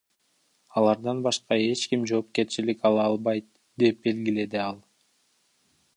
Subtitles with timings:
[0.79, 3.47] Алардан башка эч ким жоопкерчилик ала албайт,—
[3.85, 4.85] деп белгиледи ал.